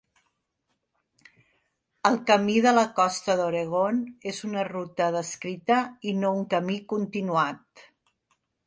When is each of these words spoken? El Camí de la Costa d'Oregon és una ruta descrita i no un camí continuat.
El 2.11 2.17
Camí 2.31 2.55
de 2.67 2.73
la 2.77 2.85
Costa 3.01 3.37
d'Oregon 3.43 4.01
és 4.33 4.43
una 4.49 4.67
ruta 4.73 5.13
descrita 5.19 5.79
i 6.13 6.19
no 6.25 6.37
un 6.41 6.45
camí 6.57 6.81
continuat. 6.97 7.89